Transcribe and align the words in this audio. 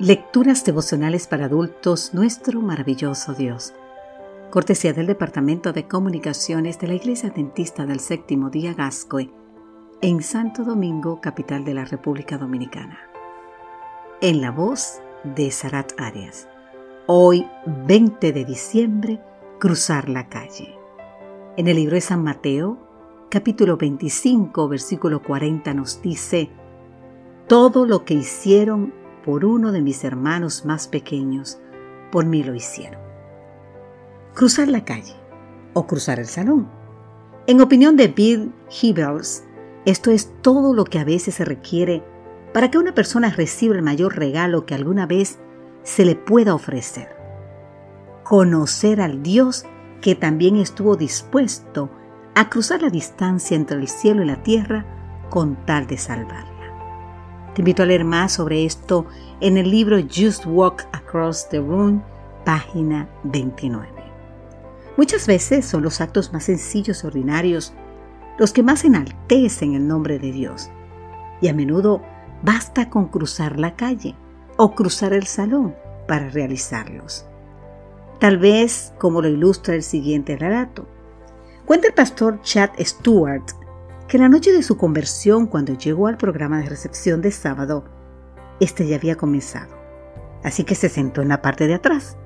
Lecturas 0.00 0.64
devocionales 0.64 1.26
para 1.26 1.44
adultos, 1.44 2.14
nuestro 2.14 2.62
maravilloso 2.62 3.34
Dios. 3.34 3.74
Cortesía 4.48 4.94
del 4.94 5.06
Departamento 5.06 5.74
de 5.74 5.86
Comunicaciones 5.86 6.78
de 6.78 6.86
la 6.86 6.94
Iglesia 6.94 7.28
Dentista 7.28 7.84
del 7.84 8.00
Séptimo 8.00 8.48
Día 8.48 8.72
Gascoy, 8.72 9.30
en 10.00 10.22
Santo 10.22 10.64
Domingo, 10.64 11.20
capital 11.20 11.66
de 11.66 11.74
la 11.74 11.84
República 11.84 12.38
Dominicana. 12.38 12.98
En 14.22 14.40
la 14.40 14.50
voz 14.50 15.02
de 15.22 15.50
Sarat 15.50 15.92
Arias. 16.00 16.48
Hoy, 17.06 17.46
20 17.86 18.32
de 18.32 18.46
diciembre, 18.46 19.20
cruzar 19.58 20.08
la 20.08 20.30
calle. 20.30 20.78
En 21.58 21.68
el 21.68 21.76
libro 21.76 21.96
de 21.96 22.00
San 22.00 22.24
Mateo, 22.24 22.78
capítulo 23.28 23.76
25, 23.76 24.66
versículo 24.66 25.22
40 25.22 25.74
nos 25.74 26.00
dice, 26.00 26.48
Todo 27.46 27.84
lo 27.84 28.06
que 28.06 28.14
hicieron 28.14 28.98
por 29.24 29.44
uno 29.44 29.72
de 29.72 29.82
mis 29.82 30.04
hermanos 30.04 30.64
más 30.64 30.88
pequeños, 30.88 31.58
por 32.10 32.26
mí 32.26 32.42
lo 32.42 32.54
hicieron. 32.54 33.00
Cruzar 34.34 34.68
la 34.68 34.84
calle 34.84 35.14
o 35.74 35.86
cruzar 35.86 36.18
el 36.18 36.26
salón. 36.26 36.68
En 37.46 37.60
opinión 37.60 37.96
de 37.96 38.08
Bill 38.08 38.52
Hibels, 38.70 39.44
esto 39.84 40.10
es 40.10 40.32
todo 40.42 40.74
lo 40.74 40.84
que 40.84 40.98
a 40.98 41.04
veces 41.04 41.34
se 41.34 41.44
requiere 41.44 42.02
para 42.52 42.70
que 42.70 42.78
una 42.78 42.94
persona 42.94 43.30
reciba 43.30 43.74
el 43.74 43.82
mayor 43.82 44.16
regalo 44.16 44.66
que 44.66 44.74
alguna 44.74 45.06
vez 45.06 45.38
se 45.82 46.04
le 46.04 46.16
pueda 46.16 46.54
ofrecer. 46.54 47.08
Conocer 48.24 49.00
al 49.00 49.22
Dios 49.22 49.64
que 50.00 50.14
también 50.14 50.56
estuvo 50.56 50.96
dispuesto 50.96 51.90
a 52.34 52.48
cruzar 52.48 52.82
la 52.82 52.90
distancia 52.90 53.56
entre 53.56 53.78
el 53.78 53.88
cielo 53.88 54.22
y 54.22 54.26
la 54.26 54.42
tierra 54.42 54.84
con 55.30 55.56
tal 55.66 55.86
de 55.86 55.98
salvar. 55.98 56.59
Te 57.54 57.62
invito 57.62 57.82
a 57.82 57.86
leer 57.86 58.04
más 58.04 58.32
sobre 58.32 58.64
esto 58.64 59.06
en 59.40 59.56
el 59.56 59.70
libro 59.70 59.98
Just 60.02 60.46
Walk 60.46 60.86
Across 60.92 61.48
the 61.48 61.58
Room, 61.58 62.00
página 62.44 63.08
29. 63.24 63.88
Muchas 64.96 65.26
veces 65.26 65.66
son 65.66 65.82
los 65.82 66.00
actos 66.00 66.32
más 66.32 66.44
sencillos 66.44 67.02
y 67.02 67.06
ordinarios 67.08 67.72
los 68.38 68.52
que 68.52 68.62
más 68.62 68.84
enaltecen 68.84 69.74
el 69.74 69.88
nombre 69.88 70.20
de 70.20 70.30
Dios. 70.30 70.70
Y 71.40 71.48
a 71.48 71.52
menudo 71.52 72.02
basta 72.42 72.88
con 72.88 73.08
cruzar 73.08 73.58
la 73.58 73.74
calle 73.74 74.14
o 74.56 74.74
cruzar 74.76 75.12
el 75.12 75.26
salón 75.26 75.74
para 76.06 76.28
realizarlos. 76.28 77.26
Tal 78.20 78.38
vez 78.38 78.92
como 78.98 79.22
lo 79.22 79.28
ilustra 79.28 79.74
el 79.74 79.82
siguiente 79.82 80.36
relato. 80.36 80.86
Cuenta 81.66 81.88
el 81.88 81.94
pastor 81.94 82.40
Chad 82.42 82.70
Stewart 82.78 83.42
que 84.10 84.18
la 84.18 84.28
noche 84.28 84.50
de 84.50 84.64
su 84.64 84.76
conversión, 84.76 85.46
cuando 85.46 85.74
llegó 85.74 86.08
al 86.08 86.16
programa 86.16 86.58
de 86.58 86.68
recepción 86.68 87.22
de 87.22 87.30
sábado, 87.30 87.84
este 88.58 88.84
ya 88.88 88.96
había 88.96 89.14
comenzado. 89.14 89.78
Así 90.42 90.64
que 90.64 90.74
se 90.74 90.88
sentó 90.88 91.22
en 91.22 91.28
la 91.28 91.40
parte 91.42 91.68
de 91.68 91.74
atrás. 91.74 92.16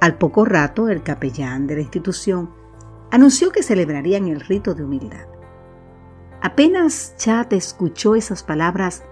Al 0.00 0.18
poco 0.18 0.44
rato, 0.44 0.88
el 0.88 1.04
capellán 1.04 1.68
de 1.68 1.76
la 1.76 1.82
institución 1.82 2.50
anunció 3.12 3.52
que 3.52 3.62
celebrarían 3.62 4.26
el 4.26 4.40
rito 4.40 4.74
de 4.74 4.82
humildad. 4.82 5.28
Apenas 6.42 7.14
Chad 7.16 7.52
escuchó 7.52 8.16
esas 8.16 8.42
palabras, 8.42 9.04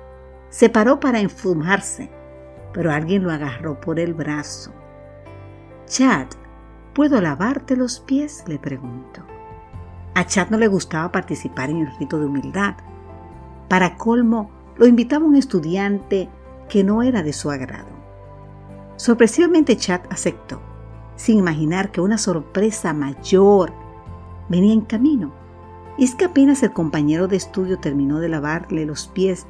se 0.48 0.68
paró 0.68 0.98
para 0.98 1.20
enfumarse, 1.20 2.10
pero 2.72 2.90
alguien 2.90 3.22
lo 3.22 3.30
agarró 3.30 3.80
por 3.80 4.00
el 4.00 4.14
brazo. 4.14 4.72
Chad, 5.86 6.26
¿puedo 6.94 7.20
lavarte 7.20 7.76
los 7.76 8.00
pies? 8.00 8.42
le 8.48 8.58
preguntó. 8.58 9.37
A 10.18 10.26
Chad 10.26 10.50
no 10.50 10.58
le 10.58 10.66
gustaba 10.66 11.12
participar 11.12 11.70
en 11.70 11.76
el 11.76 11.96
rito 11.96 12.18
de 12.18 12.26
humildad. 12.26 12.74
Para 13.68 13.96
colmo, 13.96 14.50
lo 14.76 14.88
invitaba 14.88 15.24
un 15.24 15.36
estudiante 15.36 16.28
que 16.68 16.82
no 16.82 17.04
era 17.04 17.22
de 17.22 17.32
su 17.32 17.52
agrado. 17.52 17.86
Sorpresivamente 18.96 19.76
Chad 19.76 20.00
aceptó, 20.10 20.60
sin 21.14 21.38
imaginar 21.38 21.92
que 21.92 22.00
una 22.00 22.18
sorpresa 22.18 22.92
mayor 22.92 23.72
venía 24.48 24.72
en 24.72 24.80
camino. 24.80 25.32
Y 25.96 26.02
es 26.02 26.16
que 26.16 26.24
apenas 26.24 26.64
el 26.64 26.72
compañero 26.72 27.28
de 27.28 27.36
estudio 27.36 27.78
terminó 27.78 28.18
de 28.18 28.28
lavarle 28.28 28.86
los 28.86 29.06
pies, 29.06 29.46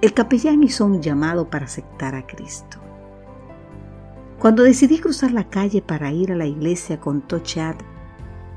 el 0.00 0.14
capellán 0.14 0.62
hizo 0.62 0.86
un 0.86 1.02
llamado 1.02 1.50
para 1.50 1.64
aceptar 1.64 2.14
a 2.14 2.24
Cristo. 2.24 2.78
Cuando 4.38 4.62
decidí 4.62 5.00
cruzar 5.00 5.32
la 5.32 5.50
calle 5.50 5.82
para 5.82 6.12
ir 6.12 6.30
a 6.30 6.36
la 6.36 6.46
iglesia, 6.46 7.00
contó 7.00 7.40
Chad, 7.40 7.74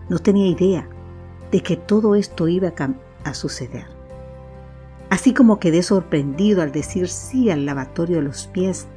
no 0.08 0.20
tenía 0.20 0.46
idea 0.46 0.88
de 1.52 1.62
que 1.62 1.76
todo 1.76 2.16
esto 2.16 2.48
iba 2.48 2.74
a, 3.24 3.34
suceder. 3.34 3.86
Así 5.10 5.34
como 5.34 5.60
quedé 5.60 5.84
sorprendido 5.84 6.62
al 6.62 6.72
decir 6.72 7.10
sí 7.10 7.50
al 7.50 7.66
lavatorio 7.66 8.18
de 8.18 8.24
los 8.24 8.48
pies, 8.48 8.88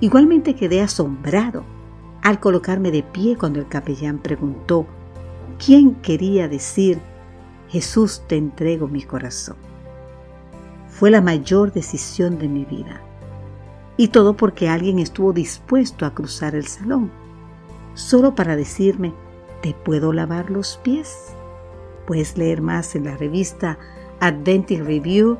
igualmente 0.00 0.54
quedé 0.54 0.80
asombrado 0.80 1.64
al 2.22 2.38
colocarme 2.38 2.92
de 2.92 3.02
pie 3.02 3.36
cuando 3.36 3.58
el 3.58 3.66
capellán 3.66 4.18
preguntó 4.18 4.86
quién 5.58 5.96
quería 5.96 6.48
decir 6.48 7.00
Jesús 7.68 8.22
te 8.28 8.36
entrego 8.36 8.86
mi 8.86 9.02
corazón. 9.02 9.56
Fue 10.88 11.10
la 11.10 11.20
mayor 11.20 11.72
decisión 11.72 12.38
de 12.38 12.48
mi 12.48 12.64
vida. 12.64 13.00
Y 13.96 14.08
todo 14.08 14.36
porque 14.36 14.68
alguien 14.68 14.98
estuvo 14.98 15.32
dispuesto 15.32 16.06
a 16.06 16.14
cruzar 16.14 16.54
el 16.54 16.66
salón, 16.66 17.10
solo 17.94 18.34
para 18.34 18.56
decirme, 18.56 19.12
¿te 19.62 19.74
puedo 19.74 20.12
lavar 20.12 20.50
los 20.50 20.78
pies? 20.82 21.34
Puedes 22.06 22.36
leer 22.36 22.60
más 22.60 22.94
en 22.94 23.04
la 23.04 23.16
revista 23.16 23.78
Adventic 24.20 24.84
Review 24.84 25.38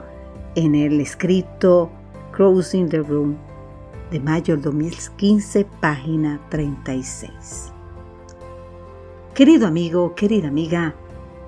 en 0.54 0.74
el 0.74 1.00
escrito 1.00 1.90
Crossing 2.32 2.88
the 2.88 2.98
Room 2.98 3.36
de 4.10 4.20
mayo 4.20 4.54
del 4.54 4.62
2015, 4.62 5.64
página 5.80 6.40
36. 6.50 7.72
Querido 9.34 9.66
amigo, 9.66 10.14
querida 10.14 10.48
amiga, 10.48 10.94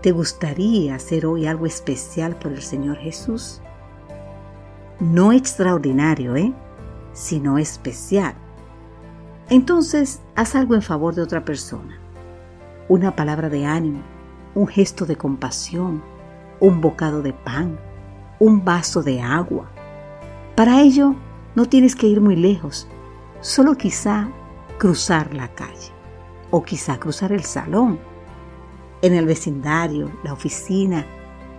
¿te 0.00 0.12
gustaría 0.12 0.94
hacer 0.94 1.26
hoy 1.26 1.46
algo 1.46 1.66
especial 1.66 2.36
por 2.36 2.52
el 2.52 2.62
Señor 2.62 2.96
Jesús? 2.96 3.60
No 5.00 5.32
extraordinario, 5.32 6.36
¿eh? 6.36 6.54
Sino 7.12 7.58
especial. 7.58 8.34
Entonces, 9.50 10.22
haz 10.34 10.54
algo 10.54 10.74
en 10.74 10.82
favor 10.82 11.14
de 11.14 11.20
otra 11.20 11.44
persona. 11.44 11.98
Una 12.88 13.14
palabra 13.14 13.50
de 13.50 13.66
ánimo, 13.66 14.02
un 14.54 14.66
gesto 14.66 15.06
de 15.06 15.16
compasión, 15.16 16.02
un 16.60 16.80
bocado 16.80 17.22
de 17.22 17.32
pan, 17.32 17.78
un 18.38 18.64
vaso 18.64 19.02
de 19.02 19.20
agua. 19.20 19.70
Para 20.54 20.80
ello 20.80 21.14
no 21.54 21.66
tienes 21.66 21.96
que 21.96 22.06
ir 22.06 22.20
muy 22.20 22.36
lejos, 22.36 22.88
solo 23.40 23.76
quizá 23.76 24.28
cruzar 24.78 25.34
la 25.34 25.48
calle 25.54 25.92
o 26.50 26.62
quizá 26.62 26.98
cruzar 26.98 27.32
el 27.32 27.44
salón, 27.44 27.98
en 29.02 29.12
el 29.14 29.26
vecindario, 29.26 30.10
la 30.22 30.32
oficina, 30.32 31.04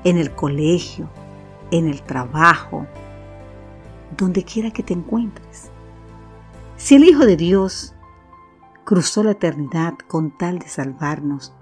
en 0.03 0.17
el 0.17 0.33
colegio, 0.33 1.09
en 1.69 1.87
el 1.87 2.01
trabajo, 2.01 2.87
donde 4.17 4.43
quiera 4.43 4.71
que 4.71 4.83
te 4.83 4.93
encuentres. 4.93 5.69
Si 6.77 6.95
el 6.95 7.03
Hijo 7.03 7.25
de 7.25 7.37
Dios 7.37 7.93
cruzó 8.83 9.23
la 9.23 9.31
eternidad 9.31 9.93
con 10.07 10.37
tal 10.37 10.59
de 10.59 10.67
salvarnos, 10.67 11.53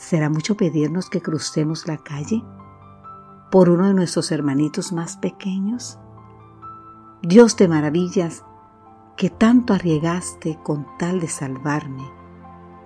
¿Será 0.00 0.30
mucho 0.30 0.56
pedirnos 0.56 1.10
que 1.10 1.20
crucemos 1.20 1.86
la 1.86 1.98
calle 1.98 2.42
por 3.50 3.68
uno 3.68 3.86
de 3.86 3.92
nuestros 3.92 4.32
hermanitos 4.32 4.94
más 4.94 5.18
pequeños? 5.18 5.98
Dios 7.20 7.54
de 7.58 7.68
maravillas, 7.68 8.42
que 9.18 9.28
tanto 9.28 9.74
arriesgaste 9.74 10.58
con 10.62 10.86
tal 10.98 11.20
de 11.20 11.28
salvarme, 11.28 12.10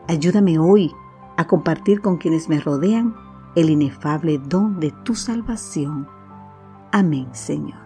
ayúdame 0.08 0.58
hoy 0.58 0.92
a 1.36 1.46
compartir 1.46 2.00
con 2.00 2.16
quienes 2.16 2.48
me 2.48 2.58
rodean 2.58 3.14
el 3.54 3.70
inefable 3.70 4.38
don 4.38 4.80
de 4.80 4.90
tu 4.90 5.14
salvación. 5.14 6.08
Amén, 6.90 7.28
Señor. 7.32 7.83